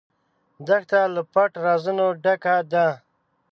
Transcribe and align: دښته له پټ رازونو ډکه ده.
دښته 0.67 0.99
له 1.15 1.21
پټ 1.33 1.51
رازونو 1.65 2.05
ډکه 2.23 2.55
ده. 2.71 2.87